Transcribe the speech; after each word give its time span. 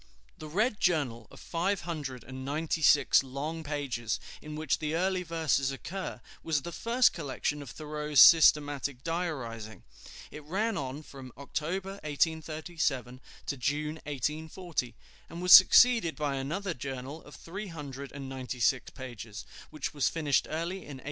The 0.39 0.47
Red 0.47 0.79
Journal 0.79 1.27
of 1.29 1.39
five 1.39 1.81
hundred 1.81 2.23
and 2.23 2.43
ninety 2.43 2.81
six 2.81 3.21
long 3.21 3.63
pages, 3.63 4.19
in 4.41 4.55
which 4.55 4.79
the 4.79 4.95
early 4.95 5.21
verses 5.21 5.71
occur, 5.71 6.21
was 6.41 6.63
the 6.63 6.71
first 6.71 7.13
collection 7.13 7.61
of 7.61 7.69
Thoreau's 7.69 8.19
systematic 8.19 9.03
diarizing. 9.03 9.83
It 10.31 10.43
ran 10.43 10.75
on 10.75 11.03
from 11.03 11.31
October, 11.37 11.99
1837, 12.01 13.21
to 13.45 13.57
June, 13.57 13.99
1840, 14.07 14.95
and 15.29 15.39
was 15.39 15.53
succeeded 15.53 16.15
by 16.15 16.33
another 16.37 16.73
journal 16.73 17.21
of 17.23 17.35
three 17.35 17.67
hundred 17.67 18.11
and 18.11 18.27
ninety 18.27 18.59
six 18.59 18.89
pages, 18.89 19.45
which 19.69 19.93
was 19.93 20.09
finished 20.09 20.47
early 20.49 20.77
in 20.77 20.97
1841. 20.97 20.99